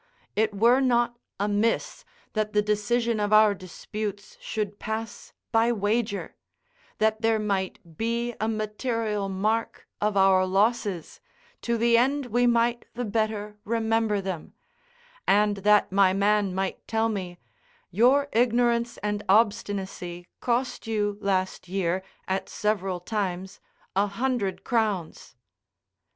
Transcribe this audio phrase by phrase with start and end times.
[0.35, 2.03] It were not amiss
[2.33, 6.35] that the decision of our disputes should pass by wager:
[6.97, 11.19] that there might be a material mark of our losses,
[11.61, 14.55] to the end we might the better remember them;
[15.27, 17.37] and that my man might tell me:
[17.91, 23.59] "Your ignorance and obstinacy cost you last year, at several times,
[23.95, 25.35] a hundred crowns."